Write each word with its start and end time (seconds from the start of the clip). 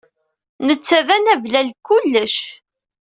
Netta 0.67 0.99
d 1.07 1.09
anablal 1.15 1.67
deg 1.69 1.77
kullec. 1.87 2.37